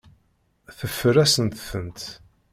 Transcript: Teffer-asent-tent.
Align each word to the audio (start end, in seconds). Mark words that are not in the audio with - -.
Teffer-asent-tent. 0.77 2.01